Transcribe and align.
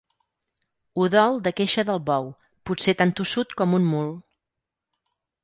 Udol 1.03 1.37
de 1.47 1.53
queixa 1.59 1.85
del 1.89 2.01
bou, 2.07 2.31
potser 2.71 2.97
tan 3.03 3.13
tossut 3.21 3.55
com 3.61 3.79
un 3.81 3.87
mul. 3.93 4.11